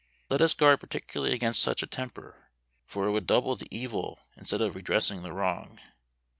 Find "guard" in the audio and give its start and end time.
0.55-0.79